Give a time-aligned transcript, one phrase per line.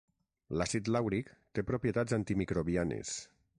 [0.61, 1.29] L'àcid làuric
[1.59, 3.17] té propietats antimicrobianes.